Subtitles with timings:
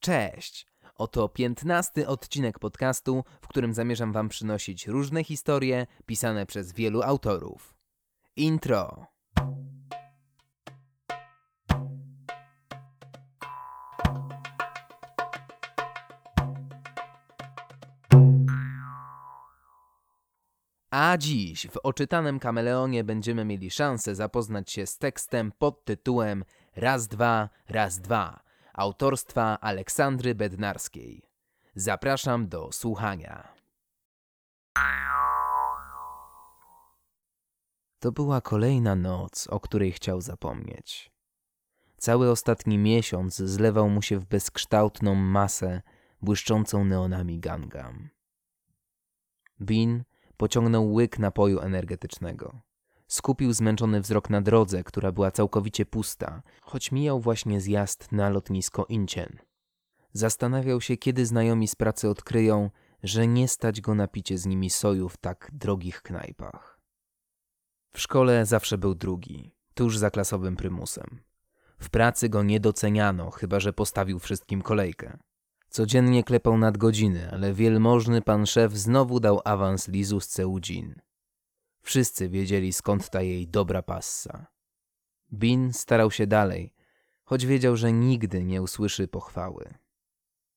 [0.00, 0.66] Cześć!
[0.94, 7.74] Oto piętnasty odcinek podcastu, w którym zamierzam Wam przynosić różne historie pisane przez wielu autorów.
[8.36, 9.06] Intro.
[20.90, 26.44] A dziś w oczytanym kameleonie będziemy mieli szansę zapoznać się z tekstem pod tytułem
[26.76, 31.22] Raz, dwa, raz, dwa autorstwa Aleksandry Bednarskiej.
[31.74, 33.54] Zapraszam do słuchania.
[37.98, 41.10] To była kolejna noc, o której chciał zapomnieć.
[41.96, 45.82] Cały ostatni miesiąc zlewał mu się w bezkształtną masę
[46.22, 48.08] błyszczącą neonami Gangam.
[49.60, 50.04] Bin
[50.36, 52.60] pociągnął łyk napoju energetycznego.
[53.10, 58.86] Skupił zmęczony wzrok na drodze, która była całkowicie pusta, choć mijał właśnie zjazd na lotnisko
[58.88, 59.38] Incien.
[60.12, 62.70] Zastanawiał się, kiedy znajomi z pracy odkryją,
[63.02, 66.80] że nie stać go na picie z nimi soju w tak drogich knajpach.
[67.92, 71.20] W szkole zawsze był drugi, tuż za klasowym prymusem.
[71.78, 75.18] W pracy go nie doceniano, chyba że postawił wszystkim kolejkę.
[75.68, 81.00] Codziennie klepał nadgodziny, ale wielmożny pan szef znowu dał awans Lizu z Ceudzin.
[81.82, 84.46] Wszyscy wiedzieli skąd ta jej dobra passa.
[85.32, 86.74] Bin starał się dalej,
[87.24, 89.74] choć wiedział, że nigdy nie usłyszy pochwały.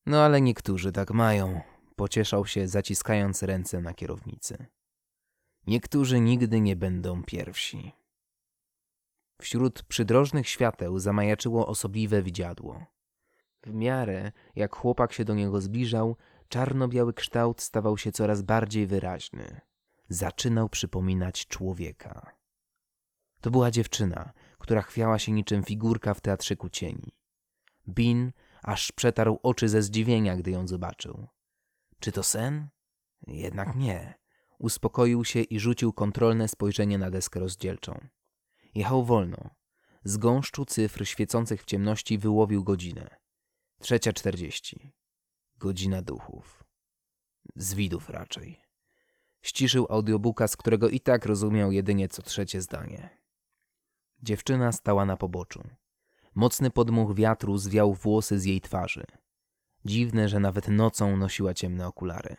[0.06, 1.60] No ale niektórzy tak mają,
[1.96, 4.66] pocieszał się zaciskając ręce na kierownicy.
[5.66, 7.92] Niektórzy nigdy nie będą pierwsi.
[9.40, 12.86] Wśród przydrożnych świateł zamajaczyło osobliwe widziadło.
[13.62, 16.16] W miarę jak chłopak się do niego zbliżał,
[16.48, 19.60] czarno-biały kształt stawał się coraz bardziej wyraźny
[20.08, 22.36] zaczynał przypominać człowieka.
[23.40, 27.12] To była dziewczyna, która chwiała się niczym figurka w teatrzyku cieni.
[27.88, 28.32] Bin
[28.62, 31.28] aż przetarł oczy ze zdziwienia, gdy ją zobaczył.
[32.00, 32.68] Czy to sen?
[33.26, 34.14] Jednak nie.
[34.58, 38.08] Uspokoił się i rzucił kontrolne spojrzenie na deskę rozdzielczą.
[38.74, 39.50] Jechał wolno.
[40.04, 43.16] Z gąszczu cyfr świecących w ciemności wyłowił godzinę.
[43.80, 44.92] Trzecia czterdzieści.
[45.56, 46.64] Godzina duchów.
[47.56, 48.63] Z widów raczej.
[49.54, 53.18] Ściszył audiobooka, z którego i tak rozumiał jedynie co trzecie zdanie.
[54.22, 55.62] Dziewczyna stała na poboczu.
[56.34, 59.04] Mocny podmuch wiatru zwiał włosy z jej twarzy.
[59.84, 62.36] Dziwne, że nawet nocą nosiła ciemne okulary.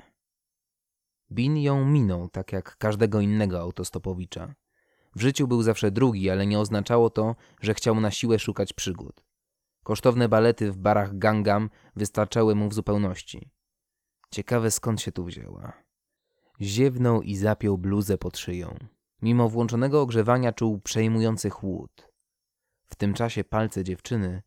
[1.32, 4.56] Bin ją minął, tak jak każdego innego autostopowicza.
[5.16, 9.24] W życiu był zawsze drugi, ale nie oznaczało to, że chciał na siłę szukać przygód.
[9.84, 13.50] Kosztowne balety w barach Gangam wystarczały mu w zupełności.
[14.32, 15.85] Ciekawe skąd się tu wzięła.
[16.62, 18.78] Ziewnął i zapiął bluzę pod szyją.
[19.22, 22.10] Mimo włączonego ogrzewania czuł przejmujący chłód.
[22.86, 24.42] W tym czasie palce dziewczyny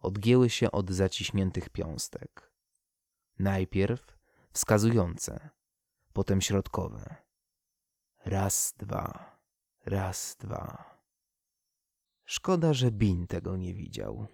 [0.00, 2.52] odgięły się od zaciśniętych piąstek.
[3.38, 4.16] Najpierw
[4.52, 5.50] wskazujące,
[6.12, 7.16] potem środkowe.
[8.24, 9.36] Raz, dwa,
[9.86, 10.98] raz, dwa.
[12.24, 14.26] Szkoda, że Bin tego nie widział.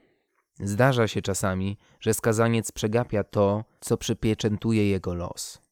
[0.60, 5.63] Zdarza się czasami, że skazaniec przegapia to, co przypieczętuje jego los.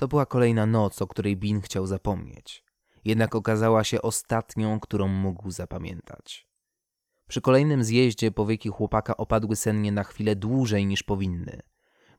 [0.00, 2.64] To była kolejna noc, o której Bin chciał zapomnieć.
[3.04, 6.48] Jednak okazała się ostatnią, którą mógł zapamiętać.
[7.28, 11.60] Przy kolejnym zjeździe powieki chłopaka opadły sennie na chwilę dłużej niż powinny.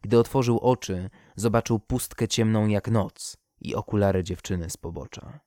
[0.01, 5.39] Gdy otworzył oczy, zobaczył pustkę ciemną jak noc i okulary dziewczyny z pobocza.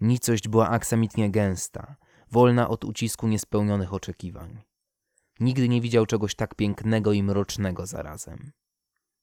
[0.00, 1.96] Nicość była aksamitnie gęsta,
[2.30, 4.62] wolna od ucisku niespełnionych oczekiwań.
[5.40, 8.52] Nigdy nie widział czegoś tak pięknego i mrocznego zarazem.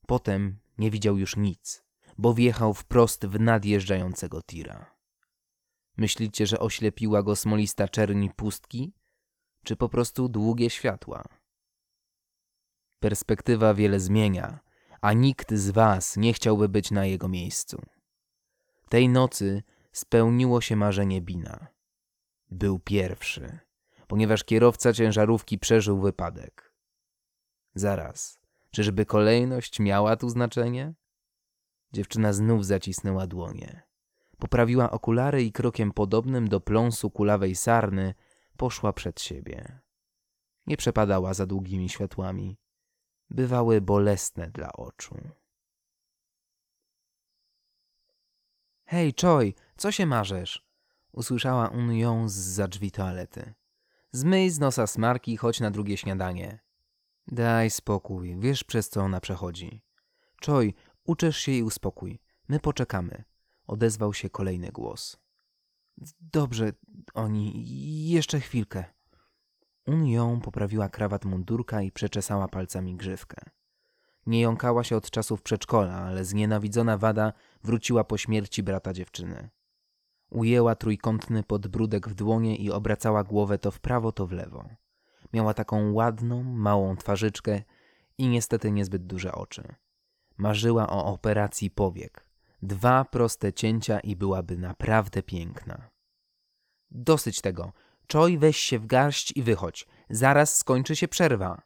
[0.07, 1.88] Potem nie widział już nic
[2.19, 4.96] bo wjechał wprost w nadjeżdżającego tira.
[5.97, 8.94] Myślicie, że oślepiła go smolista czerni pustki,
[9.63, 11.24] czy po prostu długie światła?
[13.00, 14.59] Perspektywa wiele zmienia,
[15.02, 17.81] a nikt z was nie chciałby być na jego miejscu.
[18.90, 21.68] Tej nocy spełniło się marzenie Bina.
[22.51, 23.59] Był pierwszy,
[24.07, 26.74] ponieważ kierowca ciężarówki przeżył wypadek.
[27.75, 28.40] Zaraz,
[28.71, 30.94] czyżby kolejność miała tu znaczenie?
[31.91, 33.83] Dziewczyna znów zacisnęła dłonie.
[34.38, 38.13] Poprawiła okulary i krokiem podobnym do pląsu kulawej sarny
[38.57, 39.80] poszła przed siebie.
[40.68, 42.57] Nie przepadała za długimi światłami.
[43.30, 45.15] Bywały bolesne dla oczu.
[48.85, 50.65] Hej, Choi, co się marzesz?
[51.12, 53.53] Usłyszała on ją z za drzwi toalety.
[54.12, 56.59] Zmyj z nosa smarki i chodź na drugie śniadanie.
[57.27, 59.81] Daj spokój, wiesz przez co ona przechodzi.
[60.45, 60.74] Choi,
[61.09, 62.19] Uczesz się i uspokój.
[62.50, 63.23] My poczekamy.
[63.67, 65.17] Odezwał się kolejny głos.
[66.19, 66.71] Dobrze,
[67.13, 68.83] oni, jeszcze chwilkę.
[69.88, 73.38] Un ją poprawiła krawat mundurka i przeczesała palcami grzywkę.
[74.25, 77.33] Nie jąkała się od czasów przedszkola, ale znienawidzona wada
[77.63, 79.50] wróciła po śmierci brata dziewczyny.
[80.29, 84.69] Ujęła trójkątny podbródek w dłonie i obracała głowę to w prawo, to w lewo.
[85.33, 87.61] Miała taką ładną, małą twarzyczkę
[88.17, 89.75] i niestety niezbyt duże oczy.
[90.39, 92.25] Marzyła o operacji powiek.
[92.62, 95.89] Dwa proste cięcia i byłaby naprawdę piękna.
[96.91, 97.74] Dosyć tego.
[98.07, 99.88] Czoj, weź się w garść i wychodź.
[100.09, 101.62] Zaraz skończy się przerwa.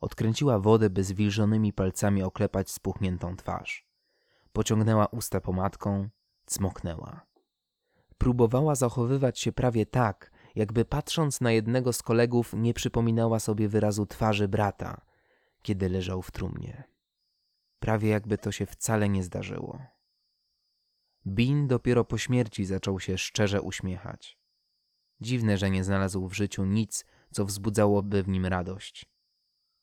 [0.00, 3.86] Odkręciła wodę, by zwilżonymi palcami oklepać spuchniętą twarz.
[4.52, 6.08] Pociągnęła usta pomadką,
[6.46, 7.26] cmoknęła.
[8.18, 14.06] Próbowała zachowywać się prawie tak, jakby patrząc na jednego z kolegów nie przypominała sobie wyrazu
[14.06, 15.00] twarzy brata,
[15.62, 16.89] kiedy leżał w trumnie.
[17.80, 19.82] Prawie jakby to się wcale nie zdarzyło.
[21.26, 24.38] Bin dopiero po śmierci zaczął się szczerze uśmiechać.
[25.20, 29.06] Dziwne, że nie znalazł w życiu nic, co wzbudzałoby w nim radość.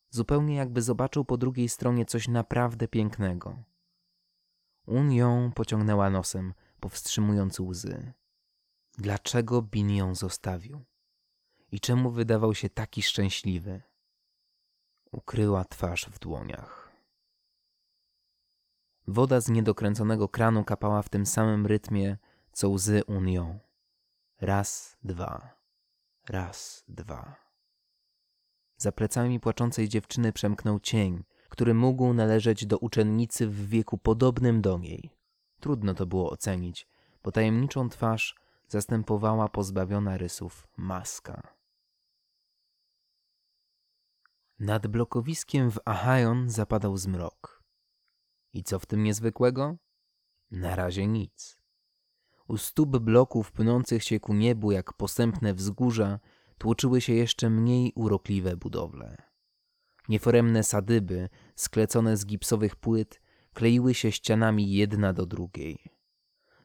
[0.09, 3.63] Zupełnie jakby zobaczył po drugiej stronie coś naprawdę pięknego.
[4.85, 8.13] Un ją pociągnęła nosem, powstrzymując łzy.
[8.97, 10.85] Dlaczego Bin ją zostawił?
[11.71, 13.81] I czemu wydawał się taki szczęśliwy?
[15.11, 16.86] Ukryła twarz w dłoniach.
[19.07, 22.17] Woda z niedokręconego kranu kapała w tym samym rytmie,
[22.51, 23.59] co łzy Unią.
[24.41, 25.49] Raz, dwa,
[26.29, 27.35] raz, dwa.
[28.77, 34.77] Za plecami płaczącej dziewczyny przemknął cień, który mógł należeć do uczennicy w wieku podobnym do
[34.77, 35.11] niej.
[35.59, 36.87] Trudno to było ocenić,
[37.23, 38.35] bo tajemniczą twarz
[38.67, 41.55] zastępowała pozbawiona rysów maska.
[44.59, 47.56] Nad blokowiskiem w Achajon zapadał zmrok.
[48.53, 49.77] I co w tym niezwykłego?
[50.51, 51.57] Na razie nic.
[52.47, 56.19] U stóp bloków pnących się ku niebu jak posępne wzgórza
[56.57, 59.17] tłoczyły się jeszcze mniej urokliwe budowle.
[60.09, 63.21] Nieforemne sadyby, sklecone z gipsowych płyt,
[63.53, 65.79] kleiły się ścianami jedna do drugiej.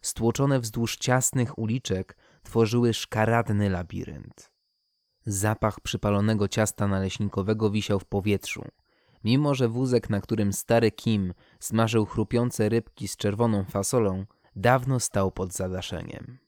[0.03, 4.53] Stłoczone wzdłuż ciasnych uliczek tworzyły szkaradny labirynt.
[5.27, 8.65] Zapach przypalonego ciasta naleśnikowego wisiał w powietrzu,
[9.25, 14.27] mimo że wózek, na którym stary Kim smażył chrupiące rybki z czerwoną fasolą,
[14.57, 16.39] dawno stał pod zadaszeniem.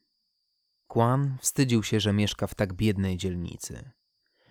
[0.88, 3.90] Kwan wstydził się, że mieszka w tak biednej dzielnicy.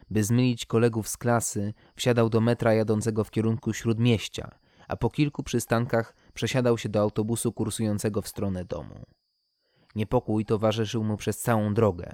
[0.09, 5.43] By zmylić kolegów z klasy, wsiadał do metra jadącego w kierunku śródmieścia, a po kilku
[5.43, 9.03] przystankach przesiadał się do autobusu kursującego w stronę domu.
[9.95, 12.13] Niepokój towarzyszył mu przez całą drogę.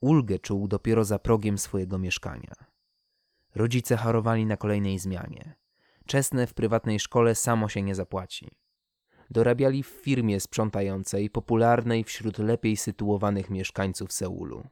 [0.00, 2.69] Ulgę czuł dopiero za progiem swojego mieszkania.
[3.54, 5.54] Rodzice harowali na kolejnej zmianie.
[6.06, 8.50] Czesne w prywatnej szkole samo się nie zapłaci.
[9.30, 14.66] Dorabiali w firmie sprzątającej, popularnej wśród lepiej sytuowanych mieszkańców Seulu.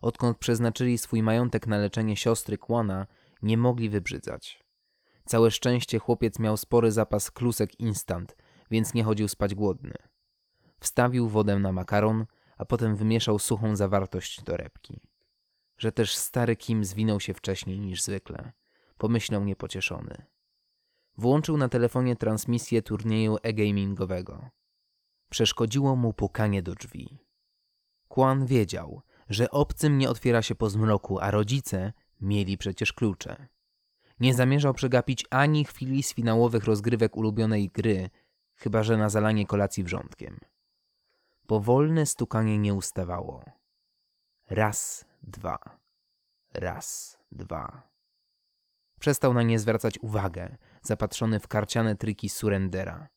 [0.00, 3.06] Odkąd przeznaczyli swój majątek na leczenie siostry Kłana,
[3.42, 4.64] nie mogli wybrzydzać.
[5.24, 8.36] Całe szczęście chłopiec miał spory zapas klusek instant,
[8.70, 9.94] więc nie chodził spać głodny.
[10.80, 12.26] Wstawił wodę na makaron,
[12.56, 15.00] a potem wymieszał suchą zawartość torebki.
[15.82, 18.52] Że też stary Kim zwinął się wcześniej niż zwykle.
[18.98, 20.26] Pomyślał niepocieszony.
[21.16, 24.48] Włączył na telefonie transmisję turnieju e-gamingowego.
[25.30, 27.18] Przeszkodziło mu pukanie do drzwi.
[28.08, 33.48] Kwan wiedział, że obcym nie otwiera się po zmroku, a rodzice mieli przecież klucze.
[34.20, 38.10] Nie zamierzał przegapić ani chwili z finałowych rozgrywek ulubionej gry,
[38.54, 40.38] chyba że na zalanie kolacji wrzątkiem.
[41.46, 43.44] Powolne stukanie nie ustawało.
[44.50, 45.58] Raz, dwa.
[46.54, 47.92] Raz, dwa.
[49.00, 53.08] Przestał na nie zwracać uwagę, zapatrzony w karciane triki surrendera.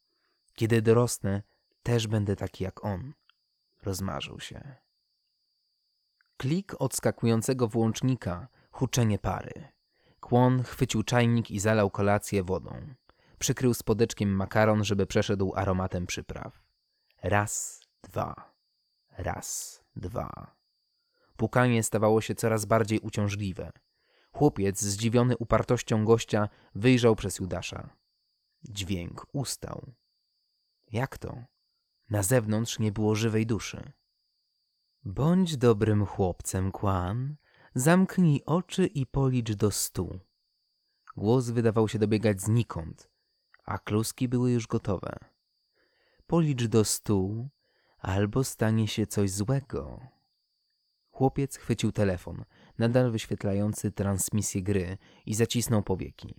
[0.53, 1.43] Kiedy dorosnę,
[1.83, 3.13] też będę taki jak on.
[3.83, 4.75] Rozmarzył się.
[6.37, 9.67] Klik odskakującego włącznika, huczenie pary.
[10.19, 12.95] Kłon chwycił czajnik i zalał kolację wodą.
[13.39, 16.63] Przykrył spodeczkiem makaron, żeby przeszedł aromatem przypraw.
[17.23, 18.53] Raz, dwa.
[19.17, 20.55] Raz, dwa.
[21.37, 23.71] Pukanie stawało się coraz bardziej uciążliwe.
[24.31, 27.89] Chłopiec, zdziwiony upartością gościa, wyjrzał przez Judasza.
[28.63, 29.93] Dźwięk ustał.
[30.91, 31.43] Jak to?
[32.09, 33.91] Na zewnątrz nie było żywej duszy.
[35.03, 37.35] Bądź dobrym chłopcem, Kłan.
[37.75, 40.19] Zamknij oczy i policz do stu.
[41.17, 43.09] Głos wydawał się dobiegać znikąd,
[43.65, 45.17] a kluski były już gotowe.
[46.27, 47.49] Policz do stu,
[47.97, 50.14] albo stanie się coś złego.
[51.15, 52.45] Chłopiec chwycił telefon,
[52.77, 56.35] nadal wyświetlający transmisję gry i zacisnął powieki.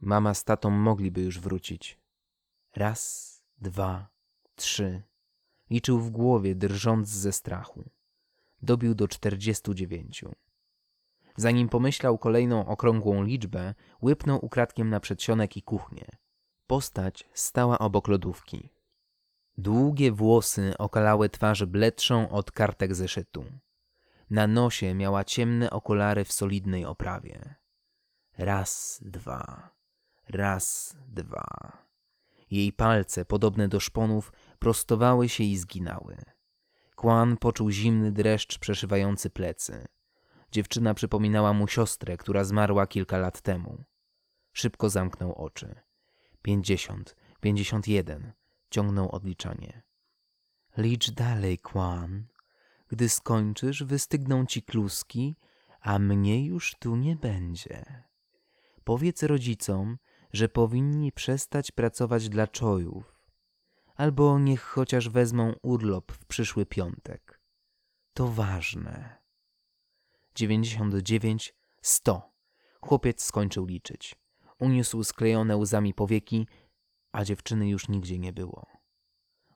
[0.00, 1.98] Mama z tatą mogliby już wrócić.
[2.76, 4.08] Raz, dwa,
[4.54, 5.02] trzy.
[5.70, 7.84] Liczył w głowie, drżąc ze strachu.
[8.62, 10.32] Dobił do czterdziestu dziewięciu.
[11.36, 16.06] Zanim pomyślał kolejną okrągłą liczbę, łypnął ukradkiem na przedsionek i kuchnię.
[16.66, 18.70] Postać stała obok lodówki.
[19.58, 23.44] Długie włosy okalały twarz bledszą od kartek zeszytu.
[24.30, 27.54] Na nosie miała ciemne okulary w solidnej oprawie.
[28.38, 29.70] Raz, dwa,
[30.28, 31.46] raz, dwa.
[32.50, 36.16] Jej palce, podobne do szponów, prostowały się i zginały.
[36.94, 39.86] Kłan poczuł zimny dreszcz przeszywający plecy.
[40.52, 43.84] Dziewczyna przypominała mu siostrę, która zmarła kilka lat temu.
[44.52, 45.80] Szybko zamknął oczy.
[46.42, 48.32] Pięćdziesiąt, pięćdziesiąt jeden.
[48.70, 49.82] Ciągnął odliczanie.
[50.76, 52.26] Licz dalej, Kłan.
[52.90, 55.36] Gdy skończysz, wystygną ci kluski,
[55.80, 58.04] a mnie już tu nie będzie.
[58.84, 59.98] Powiedz rodzicom,
[60.32, 63.20] że powinni przestać pracować dla czojów,
[63.94, 67.40] albo niech chociaż wezmą urlop w przyszły piątek.
[68.14, 69.22] To ważne.
[70.34, 72.30] Dziewięćdziesiąt dziewięć, sto.
[72.80, 74.16] Chłopiec skończył liczyć.
[74.58, 76.46] Uniósł sklejone łzami powieki,
[77.12, 78.66] a dziewczyny już nigdzie nie było.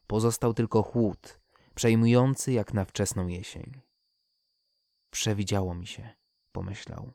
[0.06, 1.40] Pozostał tylko chłód,
[1.74, 3.80] przejmujący jak na wczesną jesień.
[5.10, 6.10] Przewidziało mi się,
[6.52, 7.12] pomyślał.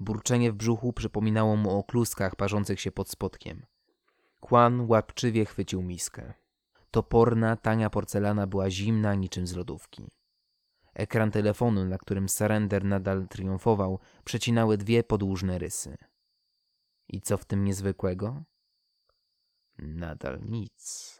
[0.00, 3.66] Burczenie w brzuchu przypominało mu o kluskach parzących się pod spodkiem.
[4.40, 6.34] Kłan łapczywie chwycił miskę.
[6.90, 10.08] Toporna, tania porcelana była zimna niczym z lodówki.
[10.94, 15.96] Ekran telefonu, na którym Surrender nadal triumfował, przecinały dwie podłużne rysy.
[17.08, 18.42] I co w tym niezwykłego?
[19.78, 21.19] Nadal nic.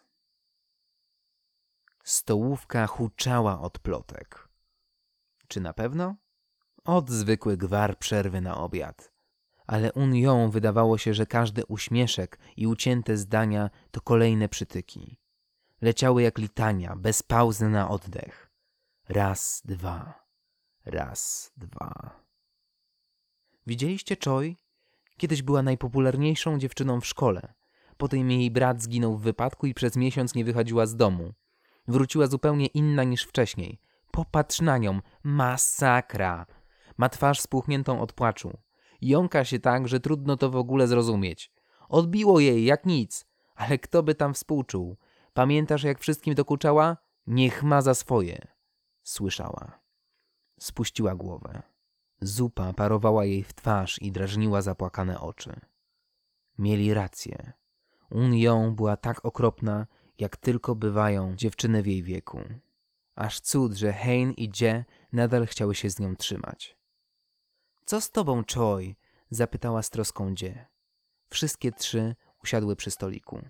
[2.11, 4.49] Stołówka huczała od plotek.
[5.49, 6.17] Czy na pewno?
[6.85, 9.13] Od zwykły gwar przerwy na obiad.
[9.67, 15.19] Ale Unią wydawało się, że każdy uśmieszek i ucięte zdania to kolejne przytyki.
[15.81, 18.51] Leciały jak litania, bez pauzy na oddech.
[19.09, 20.27] Raz, dwa.
[20.85, 22.21] Raz, dwa.
[23.67, 24.57] Widzieliście Choi?
[25.17, 27.55] Kiedyś była najpopularniejszą dziewczyną w szkole.
[27.97, 31.35] Potem jej brat zginął w wypadku i przez miesiąc nie wychodziła z domu.
[31.91, 33.81] Wróciła zupełnie inna niż wcześniej.
[34.11, 35.01] Popatrz na nią.
[35.23, 36.47] Masakra.
[36.99, 38.59] Ma twarz spuchniętą od płaczu.
[39.01, 41.53] Jąka się tak, że trudno to w ogóle zrozumieć.
[41.89, 43.27] Odbiło jej jak nic.
[43.55, 44.97] Ale kto by tam współczuł?
[45.33, 46.97] Pamiętasz, jak wszystkim dokuczała?
[47.27, 48.47] Niech ma za swoje.
[49.03, 49.81] Słyszała.
[50.61, 51.63] Spuściła głowę.
[52.21, 55.61] Zupa parowała jej w twarz i drażniła zapłakane oczy.
[56.59, 57.53] Mieli rację.
[58.11, 59.87] Un była tak okropna,
[60.21, 62.41] jak tylko bywają dziewczyny w jej wieku.
[63.15, 66.77] Aż cud, że Hein i Dzie nadal chciały się z nią trzymać.
[67.85, 68.97] Co z tobą, Choi?
[69.31, 70.67] zapytała z troską Dzie.
[71.31, 73.43] Wszystkie trzy usiadły przy stoliku.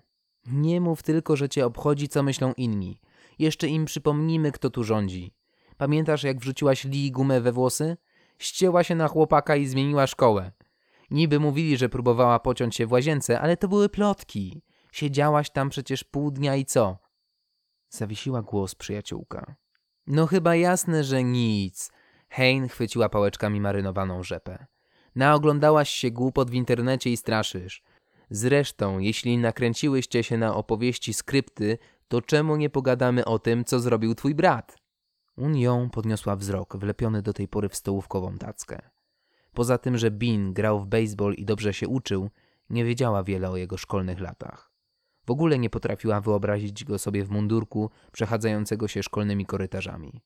[0.45, 3.01] Nie mów tylko, że cię obchodzi, co myślą inni.
[3.39, 5.33] Jeszcze im przypomnimy, kto tu rządzi.
[5.77, 7.97] Pamiętasz, jak wrzuciłaś Lee gumę we włosy?
[8.37, 10.51] Ścięła się na chłopaka i zmieniła szkołę.
[11.11, 14.61] Niby mówili, że próbowała pociąć się w łazience, ale to były plotki.
[14.91, 16.97] Siedziałaś tam przecież pół dnia i co?
[17.89, 19.55] Zawiesiła głos przyjaciółka.
[20.07, 21.91] No chyba jasne, że nic.
[22.29, 24.65] Hein chwyciła pałeczkami marynowaną rzepę.
[25.15, 27.83] Naoglądałaś się głupot w internecie i straszysz.
[28.29, 34.15] Zresztą, jeśli nakręciłyście się na opowieści skrypty, to czemu nie pogadamy o tym, co zrobił
[34.15, 34.77] twój brat?
[35.37, 38.89] Unią podniosła wzrok, wlepiony do tej pory w stołówkową tackę.
[39.53, 42.29] Poza tym, że Bean grał w baseball i dobrze się uczył,
[42.69, 44.70] nie wiedziała wiele o jego szkolnych latach.
[45.25, 50.21] W ogóle nie potrafiła wyobrazić go sobie w mundurku przechadzającego się szkolnymi korytarzami.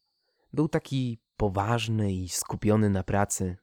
[0.54, 3.58] Był taki poważny i skupiony na pracy.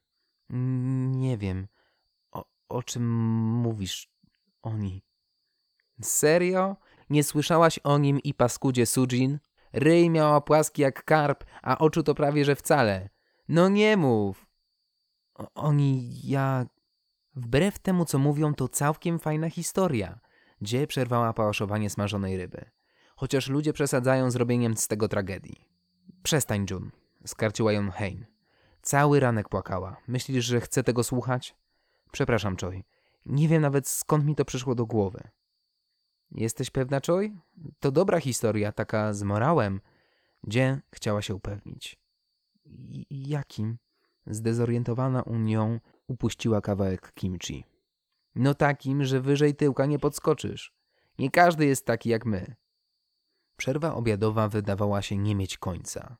[0.51, 1.69] Nie wiem,
[2.33, 3.11] o, o czym
[3.45, 4.09] mówisz,
[4.63, 5.03] oni.
[6.03, 6.77] Serio?
[7.11, 9.39] Nie słyszałaś o nim i paskudzie Sujin?
[9.73, 13.09] Ryj miała płaski jak karp, a oczu to prawie że wcale.
[13.49, 14.47] No nie mów!
[15.35, 16.67] O, oni, ja...
[17.35, 20.21] Wbrew temu, co mówią, to całkiem fajna historia.
[20.63, 22.65] Gdzie przerwała pałaszowanie smażonej ryby.
[23.17, 25.69] Chociaż ludzie przesadzają z robieniem z tego tragedii.
[26.23, 26.91] Przestań, June,
[27.27, 28.27] skarciła ją Hein.
[28.83, 29.97] Cały ranek płakała.
[30.09, 31.57] Myślisz, że chcę tego słuchać?
[32.13, 32.85] Przepraszam, Choi.
[33.27, 35.21] Nie wiem nawet skąd mi to przyszło do głowy.
[36.31, 37.37] Jesteś pewna, Choi?
[37.81, 39.81] To dobra historia, taka z morałem.
[40.45, 42.01] Gdzie chciała się upewnić.
[43.11, 43.79] Jakim?
[44.27, 47.72] Zdezorientowana unią upuściła kawałek kimchi.
[48.35, 50.75] No takim, że wyżej tyłka nie podskoczysz.
[51.19, 52.55] Nie każdy jest taki jak my.
[53.57, 56.17] Przerwa obiadowa wydawała się nie mieć końca.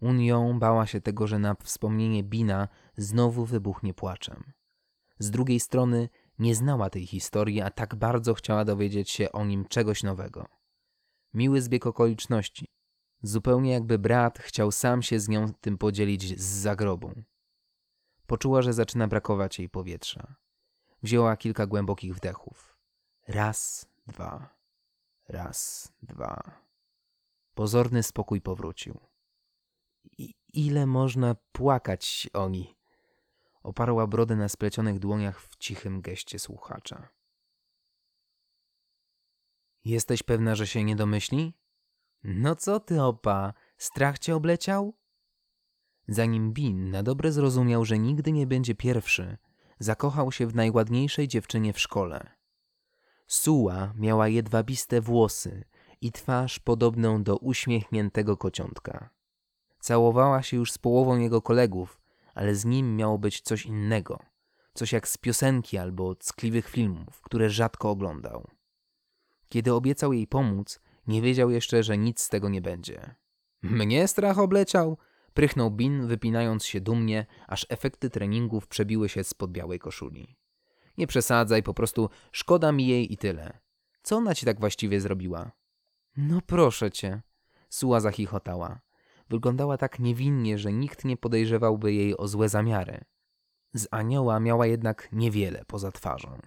[0.00, 4.52] Unią bała się tego, że na wspomnienie Bina znowu wybuchnie płaczem.
[5.18, 6.08] Z drugiej strony
[6.38, 10.46] nie znała tej historii, a tak bardzo chciała dowiedzieć się o nim czegoś nowego.
[11.34, 12.66] Miły zbieg okoliczności.
[13.22, 17.12] Zupełnie jakby brat chciał sam się z nią tym podzielić z zagrobu.
[18.26, 20.36] Poczuła, że zaczyna brakować jej powietrza.
[21.02, 22.76] Wzięła kilka głębokich wdechów.
[23.28, 24.56] Raz, dwa.
[25.28, 26.60] Raz, dwa.
[27.54, 29.00] Pozorny spokój powrócił.
[30.04, 32.76] I ile można płakać oni?
[33.62, 37.08] Oparła brodę na splecionych dłoniach w cichym geście słuchacza.
[39.84, 41.54] Jesteś pewna, że się nie domyśli?
[42.24, 44.96] No co ty, opa, strach cię obleciał?
[46.08, 49.38] Zanim Bin na dobre zrozumiał, że nigdy nie będzie pierwszy,
[49.78, 52.30] zakochał się w najładniejszej dziewczynie w szkole.
[53.26, 55.64] Suła miała jedwabiste włosy
[56.00, 59.10] i twarz podobną do uśmiechniętego kociątka.
[59.80, 62.00] Całowała się już z połową jego kolegów,
[62.34, 64.18] ale z nim miało być coś innego,
[64.74, 68.50] coś jak z piosenki albo ckliwych filmów, które rzadko oglądał.
[69.48, 73.14] Kiedy obiecał jej pomóc, nie wiedział jeszcze, że nic z tego nie będzie.
[73.62, 74.98] Mnie strach obleciał?
[75.36, 80.36] Prychnął Bin, wypinając się dumnie, aż efekty treningów przebiły się spod białej koszuli.
[80.98, 83.58] Nie przesadzaj, po prostu szkoda mi jej i tyle.
[84.02, 85.52] Co ona ci tak właściwie zrobiła?
[86.16, 87.22] No proszę cię.
[87.68, 88.80] Suła zachichotała.
[89.30, 93.04] Wyglądała tak niewinnie, że nikt nie podejrzewałby jej o złe zamiary.
[93.74, 96.40] Z anioła miała jednak niewiele poza twarzą.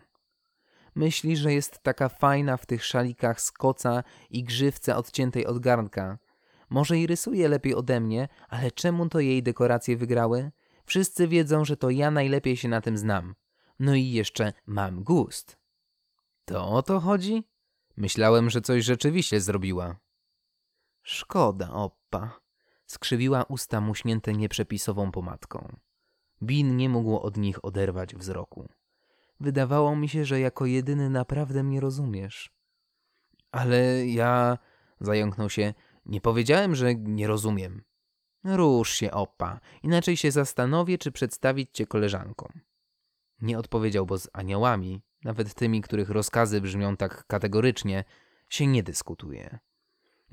[0.95, 6.17] Myśli, że jest taka fajna w tych szalikach z koca i grzywce odciętej od garnka.
[6.69, 10.51] Może i rysuje lepiej ode mnie, ale czemu to jej dekoracje wygrały?
[10.85, 13.35] Wszyscy wiedzą, że to ja najlepiej się na tym znam.
[13.79, 15.57] No i jeszcze mam gust.
[16.45, 17.43] To o to chodzi?
[17.97, 19.95] Myślałem, że coś rzeczywiście zrobiła.
[21.03, 22.39] Szkoda, oppa.
[22.85, 25.75] Skrzywiła usta muśnięte nieprzepisową pomadką.
[26.41, 28.69] Bin nie mógł od nich oderwać wzroku.
[29.39, 32.51] Wydawało mi się, że jako jedyny naprawdę mnie rozumiesz.
[33.51, 34.57] Ale ja...
[35.01, 35.73] Zająknął się.
[36.09, 37.83] Nie powiedziałem, że nie rozumiem.
[38.43, 39.59] Rusz się, opa.
[39.83, 42.49] Inaczej się zastanowię, czy przedstawić cię koleżankom.
[43.41, 48.03] Nie odpowiedział, bo z aniołami, nawet tymi, których rozkazy brzmią tak kategorycznie,
[48.49, 49.59] się nie dyskutuje.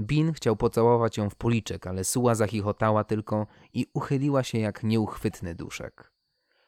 [0.00, 5.54] Bin chciał pocałować ją w policzek, ale Suła zachichotała tylko i uchyliła się jak nieuchwytny
[5.54, 6.12] duszek.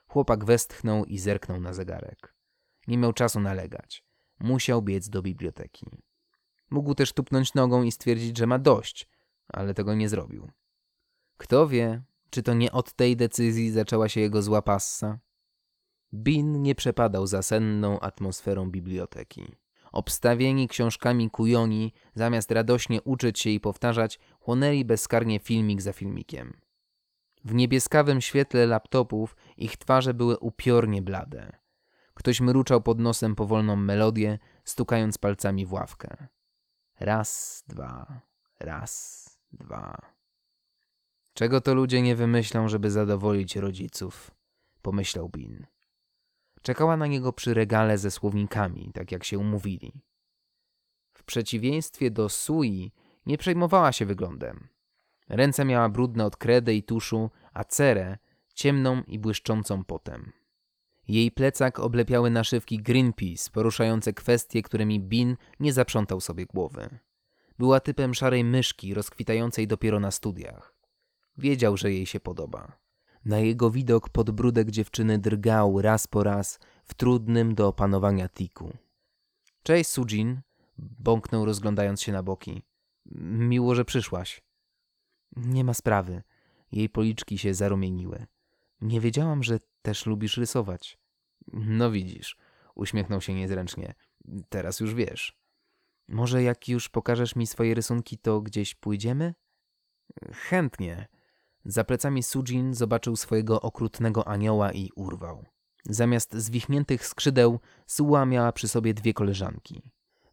[0.09, 2.35] Chłopak westchnął i zerknął na zegarek.
[2.87, 4.04] Nie miał czasu nalegać.
[4.40, 5.87] Musiał biec do biblioteki.
[6.70, 9.09] Mógł też tupnąć nogą i stwierdzić, że ma dość,
[9.48, 10.50] ale tego nie zrobił.
[11.37, 15.18] Kto wie, czy to nie od tej decyzji zaczęła się jego zła passa?
[16.12, 19.57] Bin nie przepadał za senną atmosferą biblioteki.
[19.92, 26.61] Obstawieni książkami kujoni, zamiast radośnie uczyć się i powtarzać, chłonęli bezkarnie filmik za filmikiem.
[27.44, 31.52] W niebieskawym świetle laptopów ich twarze były upiornie blade.
[32.14, 36.28] Ktoś mruczał pod nosem powolną melodię, stukając palcami w ławkę.
[37.00, 38.20] Raz, dwa,
[38.61, 40.14] raz, dwa.
[41.34, 44.30] Czego to ludzie nie wymyślą, żeby zadowolić rodziców?
[44.82, 45.66] Pomyślał Bin.
[46.62, 49.92] Czekała na niego przy regale ze słownikami, tak jak się umówili.
[51.12, 52.92] W przeciwieństwie do Sui
[53.26, 54.68] nie przejmowała się wyglądem.
[55.28, 58.18] Ręce miała brudne od kredy i tuszu, a cerę
[58.54, 60.32] ciemną i błyszczącą potem.
[61.08, 66.98] Jej plecak oblepiały naszywki Greenpeace, poruszające kwestie, którymi Bin nie zaprzątał sobie głowy.
[67.58, 70.74] Była typem szarej myszki, rozkwitającej dopiero na studiach.
[71.38, 72.78] Wiedział, że jej się podoba.
[73.24, 78.72] Na jego widok podbródek dziewczyny drgał raz po raz w trudnym do opanowania tiku.
[79.62, 80.40] Cześć, Sujin,
[80.78, 82.62] bąknął rozglądając się na boki.
[83.22, 84.42] Miło, że przyszłaś.
[85.36, 86.22] Nie ma sprawy.
[86.72, 88.26] Jej policzki się zarumieniły.
[88.80, 90.97] Nie wiedziałam, że też lubisz rysować.
[91.52, 92.37] No widzisz,
[92.74, 93.94] uśmiechnął się niezręcznie.
[94.48, 95.38] Teraz już wiesz.
[96.08, 99.34] Może jak już pokażesz mi swoje rysunki, to gdzieś pójdziemy?
[100.32, 101.08] Chętnie.
[101.64, 105.44] Za plecami Sujin zobaczył swojego okrutnego anioła i urwał.
[105.84, 109.82] Zamiast zwichniętych skrzydeł, Suła miała przy sobie dwie koleżanki.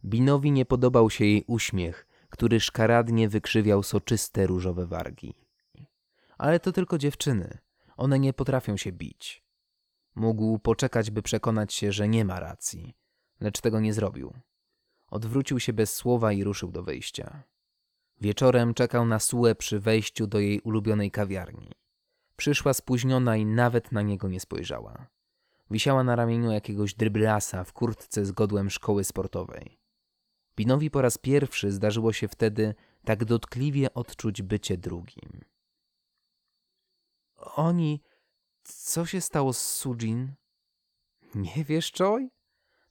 [0.04, 5.34] Binowi nie podobał się jej uśmiech, który szkaradnie wykrzywiał soczyste różowe wargi.
[6.38, 7.58] Ale to tylko dziewczyny.
[7.96, 9.45] One nie potrafią się bić.
[10.16, 12.94] Mógł poczekać, by przekonać się, że nie ma racji,
[13.40, 14.32] lecz tego nie zrobił.
[15.10, 17.42] Odwrócił się bez słowa i ruszył do wyjścia.
[18.20, 21.72] Wieczorem czekał na Suę przy wejściu do jej ulubionej kawiarni.
[22.36, 25.06] Przyszła spóźniona i nawet na niego nie spojrzała.
[25.70, 29.78] Wisiała na ramieniu jakiegoś dryblasa w kurtce z godłem szkoły sportowej.
[30.56, 32.74] Binowi po raz pierwszy zdarzyło się wtedy
[33.04, 35.44] tak dotkliwie odczuć bycie drugim.
[37.36, 38.02] Oni...
[38.68, 40.34] Co się stało z Sujin?
[41.34, 42.28] Nie wiesz, Choi?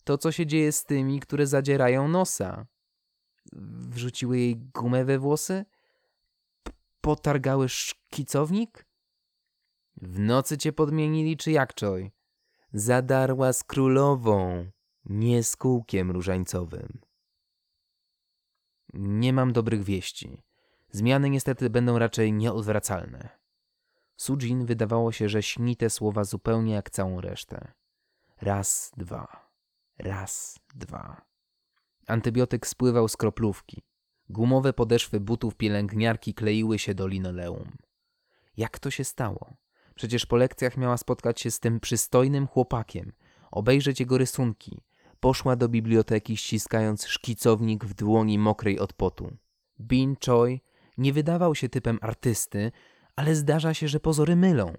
[0.03, 2.67] To, co się dzieje z tymi, które zadzierają nosa.
[3.53, 5.65] Wrzuciły jej gumę we włosy?
[6.63, 8.85] P potargały szkicownik?
[10.01, 12.11] W nocy cię podmienili, czy jak, Czoj?
[12.73, 14.69] Zadarła z królową,
[15.05, 17.01] nie z kółkiem różańcowym.
[18.93, 20.43] Nie mam dobrych wieści.
[20.91, 23.44] Zmiany niestety będą raczej nieodwracalne.
[24.17, 27.71] Sujin wydawało się, że śni te słowa zupełnie jak całą resztę.
[28.41, 29.49] Raz, dwa.
[29.97, 31.21] Raz, dwa.
[32.07, 33.83] Antybiotyk spływał z kroplówki.
[34.29, 37.77] Gumowe podeszwy butów pielęgniarki kleiły się do linoleum.
[38.57, 39.53] Jak to się stało?
[39.95, 43.11] Przecież po lekcjach miała spotkać się z tym przystojnym chłopakiem,
[43.51, 44.81] obejrzeć jego rysunki.
[45.19, 49.37] Poszła do biblioteki, ściskając szkicownik w dłoni mokrej od potu.
[49.79, 50.61] Bin Choi
[50.97, 52.71] nie wydawał się typem artysty,
[53.15, 54.73] ale zdarza się, że pozory mylą.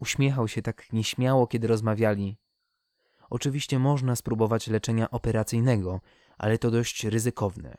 [0.00, 2.36] Uśmiechał się tak nieśmiało, kiedy rozmawiali.
[3.30, 6.00] Oczywiście można spróbować leczenia operacyjnego,
[6.38, 7.76] ale to dość ryzykowne.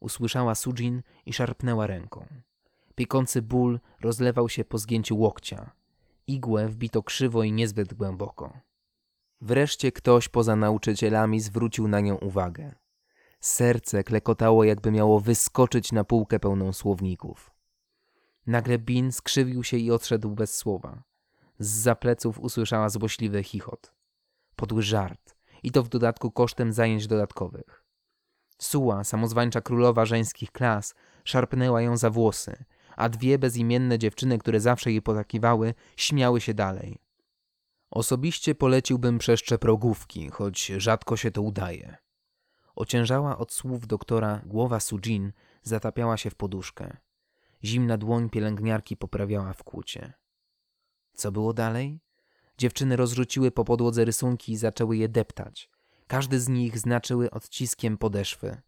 [0.00, 2.26] Usłyszała Sujin i szarpnęła ręką.
[2.94, 5.70] Piekący ból rozlewał się po zgięciu łokcia.
[6.26, 8.60] Igłę wbito krzywo i niezbyt głęboko.
[9.40, 12.74] Wreszcie ktoś poza nauczycielami zwrócił na nią uwagę.
[13.40, 17.57] Serce klekotało, jakby miało wyskoczyć na półkę pełną słowników.
[18.48, 21.02] Nagle Bin skrzywił się i odszedł bez słowa.
[21.58, 23.94] Z zapleców usłyszała złośliwy chichot.
[24.56, 25.36] Podły żart.
[25.62, 27.84] I to w dodatku kosztem zajęć dodatkowych.
[28.58, 32.64] Suła, samozwańcza królowa żeńskich klas, szarpnęła ją za włosy,
[32.96, 36.98] a dwie bezimienne dziewczyny, które zawsze jej potakiwały, śmiały się dalej.
[37.90, 41.96] Osobiście poleciłbym przeszczep rogówki, choć rzadko się to udaje.
[42.74, 45.32] Ociężała od słów doktora głowa Sujin
[45.62, 46.96] zatapiała się w poduszkę.
[47.64, 50.12] Zimna dłoń pielęgniarki poprawiała w kłucie.
[51.14, 52.00] Co było dalej?
[52.58, 55.70] Dziewczyny rozrzuciły po podłodze rysunki i zaczęły je deptać.
[56.06, 58.60] Każdy z nich znaczyły odciskiem podeszwy.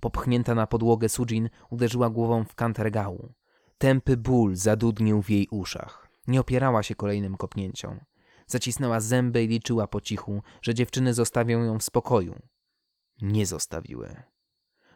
[0.00, 3.32] Popchnięta na podłogę Sujin uderzyła głową w kant regału.
[3.78, 6.08] Tępy ból zadudnił w jej uszach.
[6.26, 8.00] Nie opierała się kolejnym kopnięciom.
[8.46, 12.42] Zacisnęła zęby i liczyła po cichu, że dziewczyny zostawią ją w spokoju.
[13.22, 14.22] Nie zostawiły.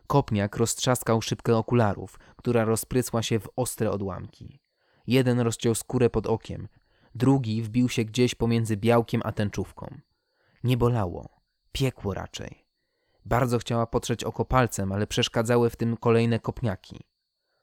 [0.07, 4.61] Kopniak roztrzaskał szybkę okularów, która rozprysła się w ostre odłamki.
[5.07, 6.69] Jeden rozciął skórę pod okiem,
[7.15, 10.01] drugi wbił się gdzieś pomiędzy białkiem a tęczówką.
[10.65, 11.29] Nie bolało,
[11.73, 12.65] piekło raczej.
[13.25, 17.01] Bardzo chciała potrzeć oko palcem, ale przeszkadzały w tym kolejne kopniaki.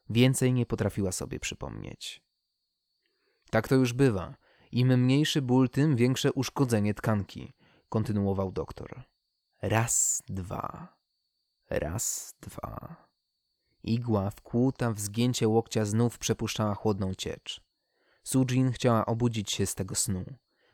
[0.09, 2.21] Więcej nie potrafiła sobie przypomnieć.
[3.49, 4.35] Tak to już bywa.
[4.71, 7.53] Im mniejszy ból, tym większe uszkodzenie tkanki,
[7.89, 9.03] kontynuował doktor.
[9.61, 11.00] Raz, dwa.
[11.79, 12.95] Raz, dwa.
[13.83, 17.61] Igła wkłuta w zgięcie łokcia znów przepuszczała chłodną ciecz.
[18.23, 20.25] Sujin chciała obudzić się z tego snu.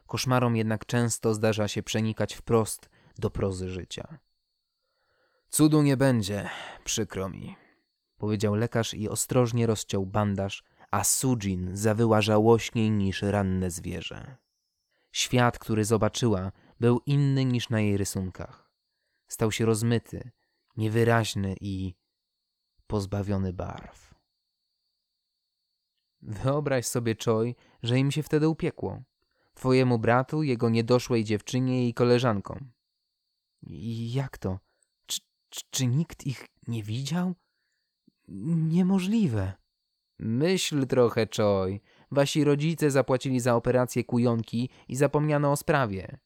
[0.08, 4.20] Koszmarom jednak często zdarza się przenikać wprost do prozy życia.
[5.50, 6.50] Cudu nie będzie,
[6.84, 7.56] przykro mi,
[8.18, 14.38] powiedział lekarz i ostrożnie rozciął bandaż, a Sujin zawyła żałośniej niż ranne zwierzę.
[15.12, 18.72] Świat, który zobaczyła, był inny niż na jej rysunkach.
[19.28, 20.32] Stał się rozmyty,
[20.78, 21.94] niewyraźny i
[22.88, 24.14] pozbawiony barw.
[26.22, 29.04] Wyobraź sobie, Choi, że im się wtedy upiekło.
[29.54, 32.72] Twojemu bratu, jego niedoszłej dziewczynie i koleżankom.
[33.68, 34.60] I jak to?
[35.06, 37.34] Czy, czy, czy nikt ich nie widział?
[38.28, 39.54] Niemożliwe.
[40.20, 41.82] Myśl trochę, Choi.
[42.12, 46.20] Wasi rodzice zapłacili za operację kujonki i zapomniano o sprawie.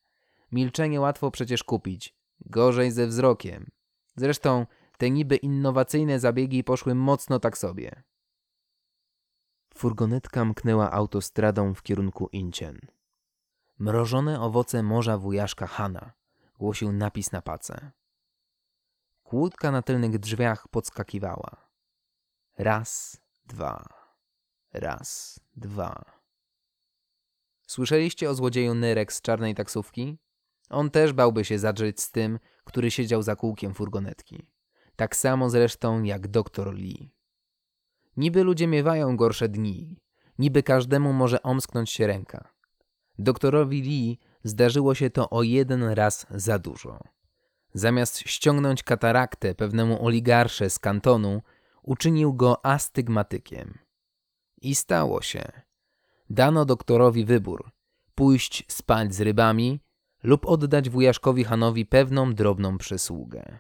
[0.52, 2.16] Milczenie łatwo przecież kupić.
[2.46, 3.72] Gorzej ze wzrokiem.
[4.16, 4.66] Zresztą
[4.98, 8.04] te niby innowacyjne zabiegi poszły mocno tak sobie.
[9.74, 12.80] Furgonetka mknęła autostradą w kierunku Incien.
[13.80, 16.12] Mrożone owoce morza wujaszka Hana,
[16.60, 17.92] głosił napis na pace.
[19.24, 21.70] Kłódka na tylnych drzwiach podskakiwała.
[22.58, 23.86] Raz, dwa,
[24.74, 26.22] raz, dwa.
[27.68, 30.18] Słyszeliście o złodzieju Nyrek z czarnej taksówki?
[30.72, 34.48] On też bałby się zadrzeć z tym, który siedział za kółkiem furgonetki.
[34.96, 37.12] Tak samo zresztą jak doktor Lee.
[38.18, 39.98] Niby ludzie miewają gorsze dni,
[40.40, 42.54] niby każdemu może omsknąć się ręka.
[43.20, 47.00] Doktorowi Lee zdarzyło się to o jeden raz za dużo.
[47.74, 51.42] Zamiast ściągnąć kataraktę pewnemu oligarsze z kantonu,
[51.84, 53.78] uczynił go astygmatykiem.
[54.62, 55.52] I stało się.
[56.30, 57.72] Dano doktorowi wybór:
[58.16, 59.80] pójść spać z rybami
[60.24, 63.60] lub oddać wujaszkowi Hanowi pewną drobną przysługę.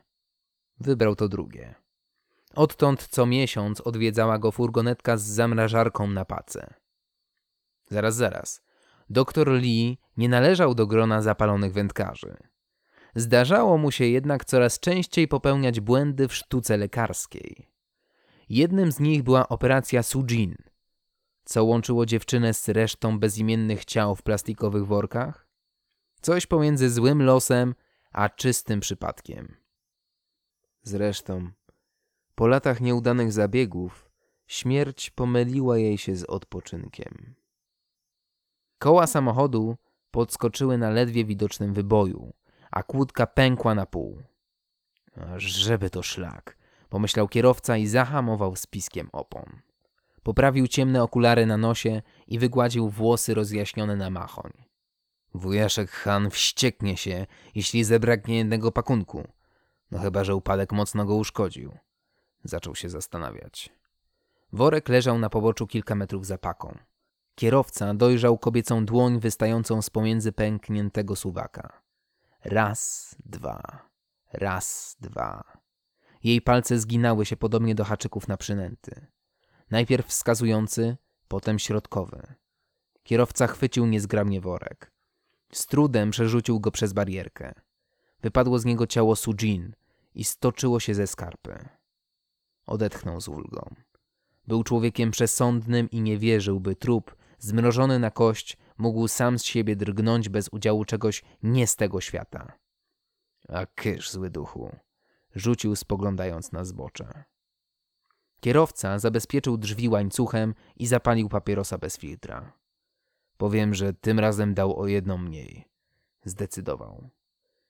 [0.79, 1.75] Wybrał to drugie.
[2.55, 6.73] Odtąd co miesiąc odwiedzała go furgonetka z zamrażarką na pace.
[7.89, 8.61] Zaraz, zaraz.
[9.09, 12.37] Doktor Lee nie należał do grona zapalonych wędkarzy.
[13.15, 17.71] Zdarzało mu się jednak coraz częściej popełniać błędy w sztuce lekarskiej.
[18.49, 20.55] Jednym z nich była operacja Sujin.
[21.45, 25.50] Co łączyło dziewczynę z resztą bezimiennych ciał w plastikowych workach?
[26.21, 27.75] Coś pomiędzy złym losem
[28.11, 29.57] a czystym przypadkiem.
[30.83, 31.51] Zresztą,
[32.35, 34.11] po latach nieudanych zabiegów,
[34.47, 37.35] śmierć pomyliła jej się z odpoczynkiem.
[38.79, 39.77] Koła samochodu
[40.11, 42.33] podskoczyły na ledwie widocznym wyboju,
[42.71, 44.21] a kłódka pękła na pół.
[45.37, 46.57] Żeby to szlak,
[46.89, 49.61] pomyślał kierowca i zahamował z piskiem opon.
[50.23, 54.70] Poprawił ciemne okulary na nosie i wygładził włosy rozjaśnione na machoń.
[55.33, 59.27] Wujaszek Han wścieknie się, jeśli zebraknie jednego pakunku.
[59.91, 61.77] No chyba, że upadek mocno go uszkodził.
[62.43, 63.69] Zaczął się zastanawiać.
[64.53, 66.77] Worek leżał na poboczu kilka metrów za paką.
[67.35, 71.81] Kierowca dojrzał kobiecą dłoń wystającą z pomiędzy pękniętego suwaka.
[72.45, 73.61] Raz, dwa,
[74.33, 75.43] raz, dwa.
[76.23, 79.07] Jej palce zginały się podobnie do haczyków na przynęty.
[79.71, 82.33] Najpierw wskazujący, potem środkowy.
[83.03, 84.91] Kierowca chwycił niezgramnie worek.
[85.53, 87.53] Z trudem przerzucił go przez barierkę.
[88.21, 89.73] Wypadło z niego ciało Sujin
[90.15, 91.69] i stoczyło się ze skarpy.
[92.65, 93.75] Odetchnął z ulgą.
[94.47, 99.75] Był człowiekiem przesądnym i nie wierzył, by trup, zmrożony na kość, mógł sam z siebie
[99.75, 102.53] drgnąć bez udziału czegoś nie z tego świata.
[103.49, 104.75] A kysz, zły duchu,
[105.35, 107.23] rzucił spoglądając na zbocze.
[108.39, 112.60] Kierowca zabezpieczył drzwi łańcuchem i zapalił papierosa bez filtra.
[113.41, 115.65] Powiem, że tym razem dał o jedną mniej.
[116.25, 117.09] Zdecydował.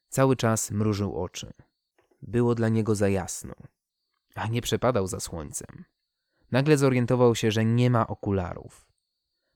[0.10, 1.54] Cały czas mrużył oczy.
[2.22, 3.54] Było dla niego za jasno,
[4.36, 5.86] a nie przepadał za słońcem.
[6.52, 8.88] Nagle zorientował się, że nie ma okularów.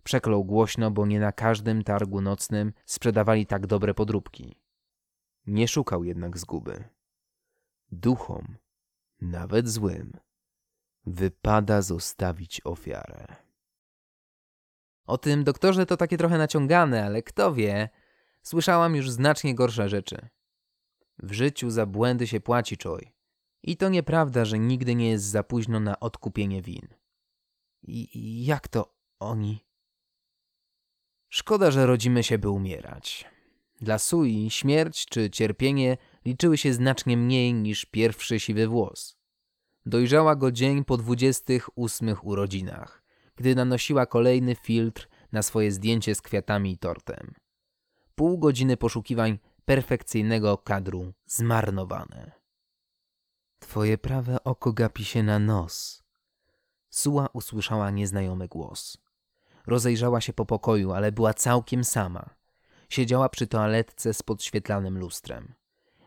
[0.04, 4.60] Przeklął głośno, bo nie na każdym targu nocnym sprzedawali tak dobre podróbki.
[5.48, 6.84] Nie szukał jednak zguby.
[7.92, 8.58] Duchom,
[9.22, 10.12] nawet złym,
[11.06, 13.45] wypada zostawić ofiarę.
[15.06, 17.90] O tym doktorze to takie trochę naciągane, ale kto wie,
[18.42, 20.30] słyszałam już znacznie gorsze rzeczy.
[21.20, 23.14] W życiu za błędy się płaci, Choi.
[23.64, 26.88] I to nieprawda, że nigdy nie jest za późno na odkupienie win.
[27.88, 29.66] I jak to oni?
[31.30, 33.26] Szkoda, że rodzimy się, by umierać.
[33.82, 39.18] Dla Sui śmierć czy cierpienie liczyły się znacznie mniej niż pierwszy siwy włos.
[39.86, 43.04] Dojrzała go dzień po dwudziestych ósmych urodzinach,
[43.36, 47.34] gdy nanosiła kolejny filtr na swoje zdjęcie z kwiatami i tortem.
[48.16, 52.32] Pół godziny poszukiwań perfekcyjnego kadru zmarnowane.
[53.60, 56.04] Twoje prawe oko gapi się na nos.
[56.90, 58.98] Suła usłyszała nieznajomy głos.
[59.68, 62.30] Rozejrzała się po pokoju, ale była całkiem sama.
[62.90, 65.54] Siedziała przy toaletce z podświetlanym lustrem.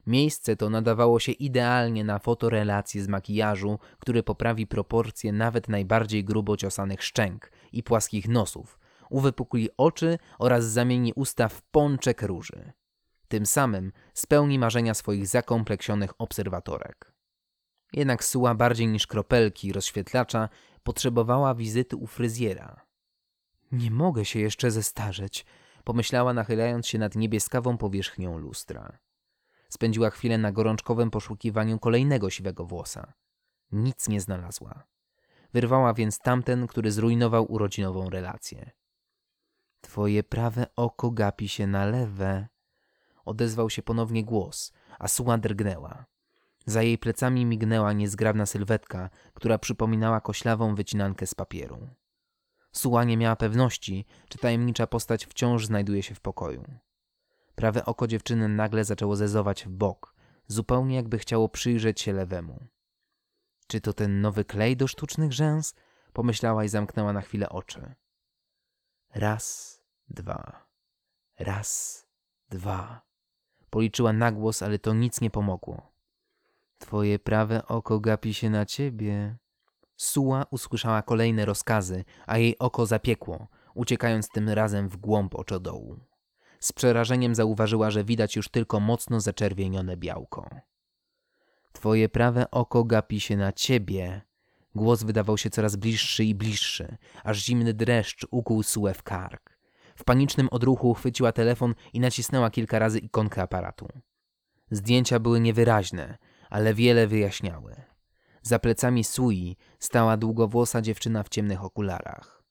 [0.09, 6.57] Miejsce to nadawało się idealnie na fotorelację z makijażu, który poprawi proporcje nawet najbardziej grubo
[6.57, 8.79] ciosanych szczęk i płaskich nosów,
[9.11, 12.73] uwypukli oczy oraz zamieni usta w pączek róży.
[13.29, 17.13] Tym samym spełni marzenia swoich zakompleksionych obserwatorek.
[17.93, 20.49] Jednak Suła bardziej niż kropelki rozświetlacza
[20.83, 22.87] potrzebowała wizyty u fryzjera.
[23.73, 25.47] Nie mogę się jeszcze zestarzeć,
[25.85, 28.99] pomyślała nachylając się nad niebieskawą powierzchnią lustra.
[29.69, 33.13] Spędziła chwilę na gorączkowym poszukiwaniu kolejnego siwego włosa.
[33.73, 34.85] Nic nie znalazła.
[35.53, 38.71] Wyrwała więc tamten, który zrujnował urodzinową relację.
[39.81, 42.49] Twoje prawe oko gapi się na lewe.
[43.25, 46.05] Odezwał się ponownie głos, a Suła drgnęła.
[46.67, 51.89] Za jej plecami mignęła niezgrabna sylwetka, która przypominała koślawą wycinankę z papieru.
[52.73, 56.65] Suła nie miała pewności, czy tajemnicza postać wciąż znajduje się w pokoju.
[57.59, 60.15] Prawe oko dziewczyny nagle zaczęło zezować w bok,
[60.47, 62.67] zupełnie jakby chciało przyjrzeć się lewemu.
[63.67, 65.75] Czy to ten nowy klej do sztucznych rzęs?
[66.13, 67.95] Pomyślała i zamknęła na chwilę oczy.
[69.15, 70.67] Raz, dwa,
[71.39, 72.07] raz,
[72.49, 73.03] dwa.
[73.71, 75.93] Policzyła na głos, ale to nic nie pomogło.
[76.79, 79.37] Twoje prawe oko gapi się na ciebie.
[79.97, 86.08] Suła usłyszała kolejne rozkazy, a jej oko zapiekło, uciekając tym razem w głąb oczodołu.
[86.61, 90.51] Z przerażeniem zauważyła, że widać już tylko mocno zaczerwienione białko.
[91.73, 94.23] Twoje prawe oko gapi się na ciebie.
[94.75, 99.59] Głos wydawał się coraz bliższy i bliższy, aż zimny dreszcz ukuł Sułę w kark.
[99.97, 103.89] W panicznym odruchu chwyciła telefon i nacisnęła kilka razy ikonkę aparatu.
[104.71, 106.19] Zdjęcia były niewyraźne,
[106.51, 107.77] ale wiele wyjaśniały.
[108.43, 112.43] Za plecami Sui stała długowłosa dziewczyna w ciemnych okularach.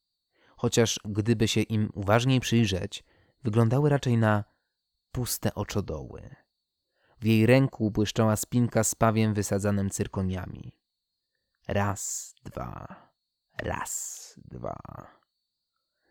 [0.56, 3.04] Chociaż gdyby się im uważniej przyjrzeć,
[3.44, 4.44] wyglądały raczej na
[5.12, 6.34] puste oczodoły.
[7.20, 10.72] W jej ręku błyszczała spinka z pawiem wysadzanym cyrkoniami.
[11.68, 12.86] Raz, dwa,
[13.58, 14.76] raz, dwa.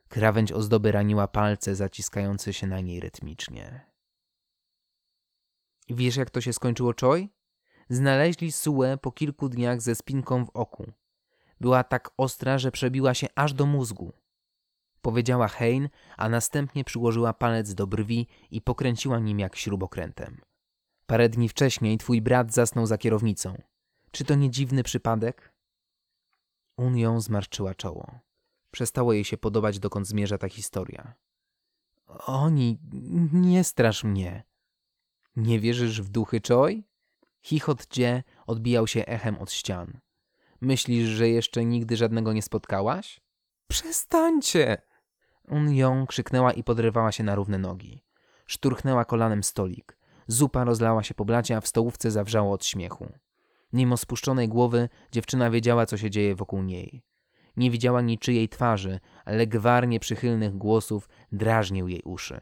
[0.10, 3.92] Krawędź ozdoby raniła palce zaciskające się na niej rytmicznie.
[5.90, 7.30] Wiesz, jak to się skończyło, Choi?
[7.90, 10.92] Znaleźli Sue po kilku dniach ze spinką w oku.
[11.60, 14.14] Była tak ostra, że przebiła się aż do mózgu.
[15.08, 20.42] Powiedziała Hein, a następnie przyłożyła palec do brwi i pokręciła nim jak śrubokrętem.
[21.06, 23.62] Parę dni wcześniej twój brat zasnął za kierownicą.
[24.12, 25.54] Czy to nie dziwny przypadek?
[26.78, 28.20] Un ją zmarszczyła czoło.
[28.72, 31.14] Przestało jej się podobać, dokąd zmierza ta historia.
[32.26, 32.80] Oni,
[33.34, 34.44] nie strasz mnie.
[35.36, 36.84] Nie wierzysz w duchy Choi?
[37.42, 40.00] Chichot Dzie odbijał się echem od ścian.
[40.62, 43.22] Myślisz, że jeszcze nigdy żadnego nie spotkałaś?
[43.68, 44.87] Przestańcie!
[45.48, 48.04] Un ją krzyknęła i podrywała się na równe nogi.
[48.46, 49.98] Szturchnęła kolanem stolik.
[50.28, 53.12] Zupa rozlała się po blacie, a w stołówce zawrzało od śmiechu.
[53.74, 57.04] Mimo spuszczonej głowy dziewczyna wiedziała, co się dzieje wokół niej.
[57.58, 62.40] Nie widziała niczyjej twarzy, ale gwar nieprzychylnych głosów drażnił jej uszy.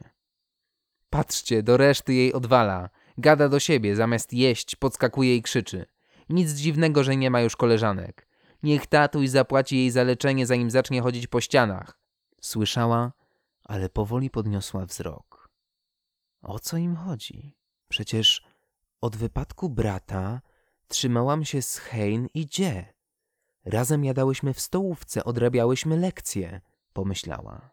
[1.09, 2.89] Patrzcie, do reszty jej odwala.
[3.17, 5.85] Gada do siebie, zamiast jeść, podskakuje i krzyczy.
[6.29, 8.27] Nic dziwnego, że nie ma już koleżanek.
[8.63, 12.04] Niech tatuś zapłaci jej za leczenie, zanim zacznie chodzić po ścianach.
[12.45, 13.13] Słyszała,
[13.63, 15.49] ale powoli podniosła wzrok.
[16.41, 17.57] O co im chodzi?
[17.89, 18.45] Przecież
[19.01, 20.41] od wypadku brata
[20.87, 22.93] trzymałam się z Hein i Dzie.
[23.63, 26.61] Razem jadałyśmy w stołówce, odrabiałyśmy lekcje,
[26.93, 27.71] pomyślała.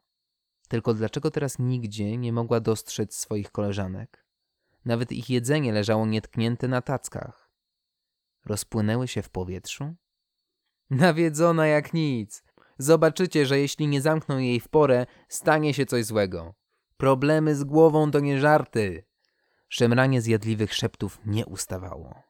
[0.68, 4.26] Tylko dlaczego teraz nigdzie nie mogła dostrzec swoich koleżanek?
[4.84, 7.50] Nawet ich jedzenie leżało nietknięte na tackach.
[8.44, 9.94] Rozpłynęły się w powietrzu?
[10.90, 12.42] Nawiedzona jak nic.
[12.82, 16.54] Zobaczycie, że jeśli nie zamkną jej w porę, stanie się coś złego.
[16.96, 19.04] Problemy z głową to nie żarty.
[19.68, 22.22] Szemranie zjadliwych szeptów nie ustawało.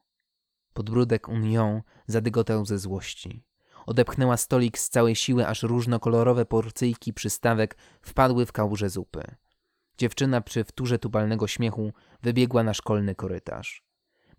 [0.73, 3.45] Podbródek Union zadygotał ze złości.
[3.85, 9.35] Odepchnęła stolik z całej siły, aż różnokolorowe porcyjki przystawek wpadły w kałuże zupy.
[9.97, 13.83] Dziewczyna przy wtórze tubalnego śmiechu wybiegła na szkolny korytarz.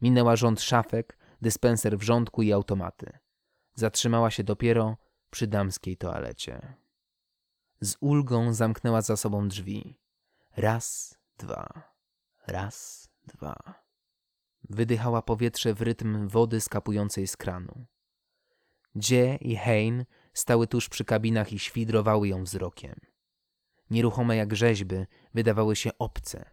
[0.03, 3.19] Minęła rząd szafek, dyspenser wrzątku i automaty.
[3.75, 4.97] Zatrzymała się dopiero
[5.35, 6.75] przy damskiej toalecie.
[7.81, 9.99] Z ulgą zamknęła za sobą drzwi.
[10.57, 11.95] Raz, dwa,
[12.47, 13.57] raz, dwa.
[14.71, 17.87] Wydychała powietrze w rytm wody skapującej z kranu.
[18.97, 23.01] Dzie i Hein stały tuż przy kabinach i świdrowały ją wzrokiem.
[23.91, 24.97] Nieruchome jak rzeźby,
[25.35, 26.51] wydawały się obce,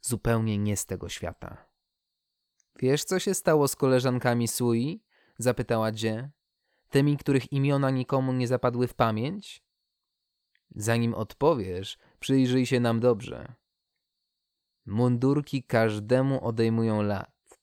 [0.00, 1.66] zupełnie nie z tego świata.
[2.76, 5.04] Wiesz, co się stało z koleżankami Sui?
[5.38, 6.30] zapytała Dzie.
[6.90, 9.62] Tymi, których imiona nikomu nie zapadły w pamięć?
[10.76, 13.54] Zanim odpowiesz, przyjrzyj się nam dobrze.
[14.86, 17.60] Mundurki każdemu odejmują lat,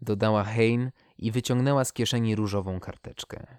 [0.00, 3.58] dodała Hein i wyciągnęła z kieszeni różową karteczkę.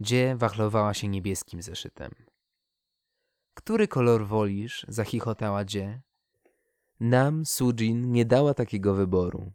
[0.00, 2.10] Dzie wachlowała się niebieskim zeszytem.
[3.54, 4.86] Który kolor wolisz?
[4.88, 6.02] zachichotała Dzie.
[7.00, 9.52] Nam Sujin nie dała takiego wyboru.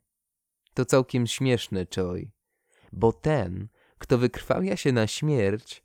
[0.73, 2.31] To całkiem śmieszne, Choi,
[2.91, 3.67] bo ten,
[3.97, 5.83] kto wykrwawia się na śmierć,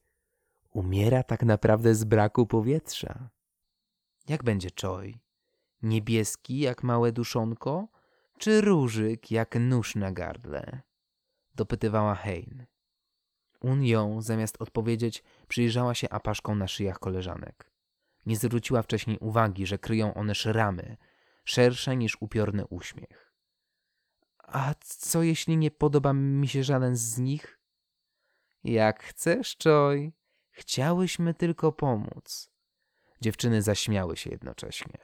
[0.71, 3.29] umiera tak naprawdę z braku powietrza.
[4.29, 5.21] Jak będzie Choi?
[5.83, 7.89] Niebieski jak małe duszonko,
[8.39, 10.81] czy różyk jak nóż na gardle?
[11.55, 12.67] Dopytywała Hein.
[13.61, 17.73] Un ją, zamiast odpowiedzieć, przyjrzała się apaszką na szyjach koleżanek.
[18.27, 20.97] Nie zwróciła wcześniej uwagi, że kryją one szramy,
[21.45, 23.33] szersze niż upiorny uśmiech.
[24.39, 27.62] A co jeśli nie podoba mi się żaden z nich?
[28.65, 30.13] Jak chcesz, Choi.
[30.51, 32.51] Chciałyśmy tylko pomóc.
[33.21, 34.99] Dziewczyny zaśmiały się jednocześnie.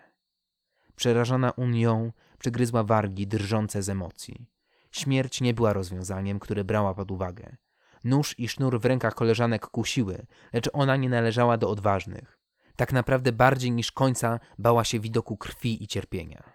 [0.96, 4.46] Przerażona Unią przygryzła wargi drżące z emocji.
[4.92, 7.56] Śmierć nie była rozwiązaniem, które brała pod uwagę.
[8.04, 12.38] Nóż i sznur w rękach koleżanek kusiły, lecz ona nie należała do odważnych.
[12.76, 16.52] Tak naprawdę bardziej niż końca bała się widoku krwi i cierpienia.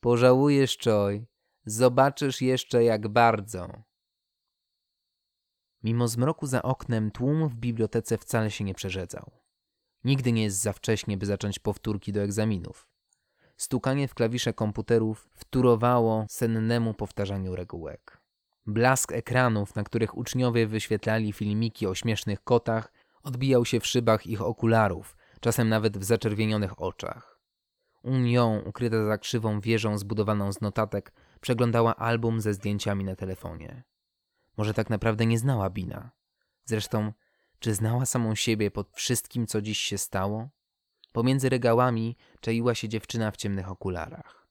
[0.00, 1.26] Pożałujesz, Choi.
[1.64, 3.68] Zobaczysz jeszcze jak bardzo.
[5.86, 9.30] Mimo zmroku za oknem tłum w bibliotece wcale się nie przerzedzał.
[10.04, 12.88] Nigdy nie jest za wcześnie, by zacząć powtórki do egzaminów.
[13.56, 18.20] Stukanie w klawisze komputerów wturowało sennemu powtarzaniu regułek.
[18.66, 24.42] Blask ekranów, na których uczniowie wyświetlali filmiki o śmiesznych kotach, odbijał się w szybach ich
[24.42, 27.40] okularów, czasem nawet w zaczerwienionych oczach.
[28.02, 33.84] Unią, ukryta za krzywą wieżą zbudowaną z notatek, przeglądała album ze zdjęciami na telefonie.
[34.56, 36.10] Może tak naprawdę nie znała Bina.
[36.64, 37.12] Zresztą,
[37.58, 40.48] czy znała samą siebie pod wszystkim, co dziś się stało?
[41.12, 44.48] Pomiędzy regałami czaiła się dziewczyna w ciemnych okularach.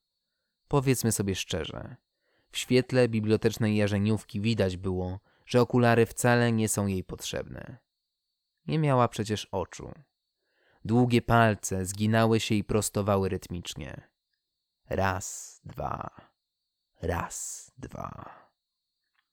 [0.67, 1.95] Powiedzmy sobie szczerze,
[2.51, 7.77] w świetle bibliotecznej jarzeniówki widać było, że okulary wcale nie są jej potrzebne.
[8.67, 9.91] Nie miała przecież oczu.
[10.85, 14.09] Długie palce zginały się i prostowały rytmicznie.
[14.89, 16.09] Raz, dwa,
[17.01, 18.44] raz, dwa.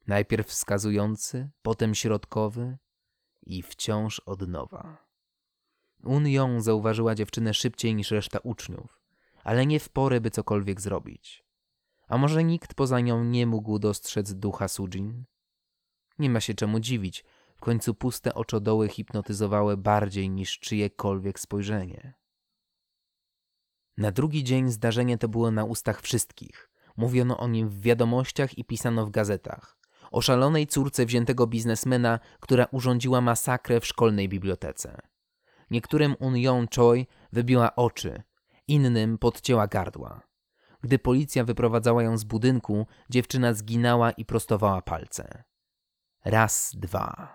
[0.06, 2.78] Najpierw wskazujący, potem środkowy
[3.42, 5.06] i wciąż od nowa.
[6.04, 9.00] Un ją zauważyła dziewczynę szybciej niż reszta uczniów,
[9.44, 11.44] ale nie w porę, by cokolwiek zrobić.
[12.08, 15.24] A może nikt poza nią nie mógł dostrzec ducha Sujin?
[16.18, 17.24] Nie ma się czemu dziwić,
[17.56, 22.14] w końcu puste oczodoły hipnotyzowały bardziej niż czyjekolwiek spojrzenie.
[23.96, 26.70] Na drugi dzień zdarzenie to było na ustach wszystkich.
[26.96, 29.81] Mówiono o nim w wiadomościach i pisano w gazetach.
[30.12, 34.98] O szalonej córce wziętego biznesmena, która urządziła masakrę w szkolnej bibliotece.
[35.70, 38.22] Niektórym Un Yon Choi wybiła oczy,
[38.68, 40.20] innym podcięła gardła.
[40.80, 45.44] Gdy policja wyprowadzała ją z budynku, dziewczyna zginęła i prostowała palce.
[46.24, 47.32] Raz, dwa,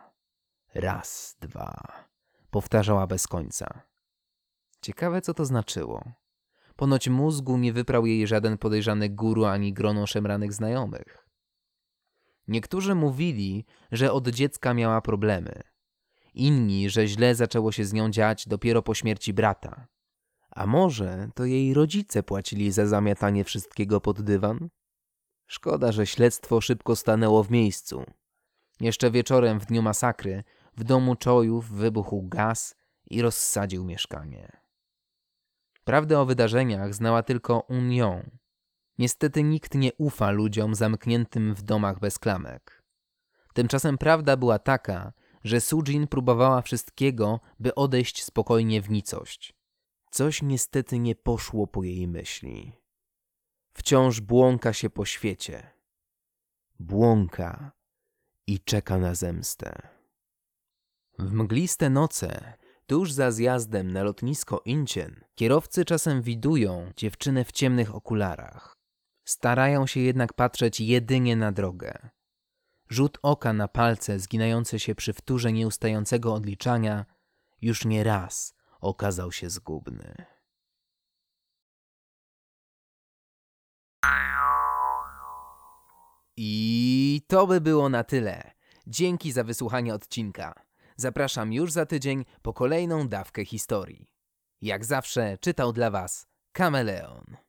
[0.75, 1.75] raz, dwa,
[2.51, 3.81] powtarzała bez końca.
[4.81, 6.03] Ciekawe, co to znaczyło.
[6.75, 11.26] Ponoć mózgu nie wyprał jej żaden podejrzany guru ani grono szemranych znajomych.
[12.47, 15.61] Niektórzy mówili, że od dziecka miała problemy.
[16.33, 19.87] Inni, że źle zaczęło się z nią dziać dopiero po śmierci brata.
[20.49, 24.69] A może to jej rodzice płacili za zamiatanie wszystkiego pod dywan?
[25.47, 28.03] Szkoda, że śledztwo szybko stanęło w miejscu.
[28.79, 30.43] Jeszcze wieczorem w dniu masakry
[30.77, 32.75] w domu Czojów wybuchł gaz
[33.09, 34.57] i rozsadził mieszkanie.
[35.83, 38.29] Prawdę o wydarzeniach znała tylko Union.
[38.97, 42.83] Niestety nikt nie ufa ludziom zamkniętym w domach bez klamek.
[43.53, 49.53] Tymczasem prawda była taka, że Sujin próbowała wszystkiego, by odejść spokojnie w nicość.
[50.11, 52.73] Coś niestety nie poszło po jej myśli.
[53.73, 55.71] Wciąż błąka się po świecie.
[56.79, 57.71] Błąka
[58.47, 59.87] i czeka na zemstę.
[61.19, 62.53] W mgliste noce,
[62.87, 68.76] tuż za zjazdem na lotnisko Incien, kierowcy czasem widują dziewczynę w ciemnych okularach.
[69.27, 72.09] Starają się jednak patrzeć jedynie na drogę.
[72.89, 77.05] Rzut oka na palce zginające się przy wtórze nieustającego odliczania
[77.61, 80.25] już nie raz okazał się zgubny.
[86.37, 88.51] I to by było na tyle.
[88.87, 90.53] Dzięki za wysłuchanie odcinka.
[90.95, 94.09] Zapraszam już za tydzień po kolejną dawkę historii.
[94.61, 97.46] Jak zawsze czytał dla Was Kameleon.